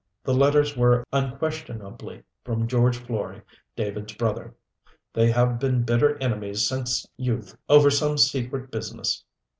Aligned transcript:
THE 0.23 0.33
LETTERS 0.33 0.75
WERE 0.75 1.05
UNQUESTIONABLY 1.13 2.23
FROM 2.43 2.67
GEORGE 2.67 2.97
FLOREY 2.97 3.43
DAVID'S 3.75 4.15
BROTHER. 4.15 4.55
THEY 5.13 5.29
HAVE 5.29 5.59
BEEN 5.59 5.83
BITTER 5.83 6.17
ENEMIES 6.17 6.67
SINCE 6.67 7.05
YOUTH 7.17 7.55
OVER 7.69 7.91
SOME 7.91 8.17
SECRET 8.17 8.71
BUSINESS. 8.71 9.23